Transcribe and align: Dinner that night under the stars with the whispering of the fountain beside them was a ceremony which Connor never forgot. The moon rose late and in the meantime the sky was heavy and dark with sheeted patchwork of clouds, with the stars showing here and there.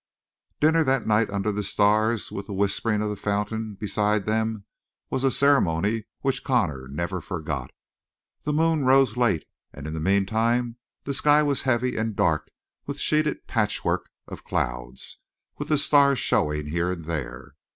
Dinner 0.59 0.83
that 0.83 1.05
night 1.05 1.29
under 1.29 1.51
the 1.51 1.61
stars 1.61 2.31
with 2.31 2.47
the 2.47 2.53
whispering 2.55 3.03
of 3.03 3.11
the 3.11 3.15
fountain 3.15 3.75
beside 3.75 4.25
them 4.25 4.65
was 5.11 5.23
a 5.23 5.29
ceremony 5.29 6.05
which 6.21 6.43
Connor 6.43 6.87
never 6.87 7.21
forgot. 7.21 7.69
The 8.41 8.51
moon 8.51 8.83
rose 8.83 9.15
late 9.15 9.45
and 9.71 9.85
in 9.85 9.93
the 9.93 9.99
meantime 9.99 10.77
the 11.03 11.13
sky 11.13 11.43
was 11.43 11.61
heavy 11.69 11.97
and 11.97 12.15
dark 12.15 12.49
with 12.87 12.97
sheeted 12.97 13.45
patchwork 13.45 14.09
of 14.27 14.43
clouds, 14.43 15.19
with 15.59 15.67
the 15.67 15.77
stars 15.77 16.17
showing 16.17 16.65
here 16.69 16.91
and 16.93 17.05
there. 17.05 17.53